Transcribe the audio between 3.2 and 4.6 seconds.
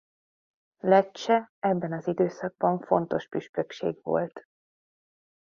püspökség volt.